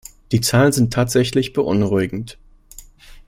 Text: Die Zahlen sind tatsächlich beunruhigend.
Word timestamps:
Die 0.31 0.41
Zahlen 0.41 0.71
sind 0.71 0.91
tatsächlich 0.91 1.53
beunruhigend. 1.53 2.39